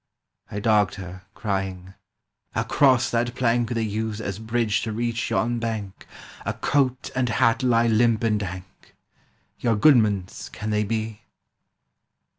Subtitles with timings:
[0.51, 1.93] I dogged her, crying:
[2.55, 6.07] "Across that plank They use as bridge to reach yon bank
[6.43, 8.95] A coat and hat lie limp and dank;
[9.59, 11.21] Your goodman's, can they be?"